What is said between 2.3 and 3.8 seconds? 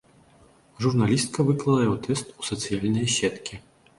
у сацыяльныя сеткі.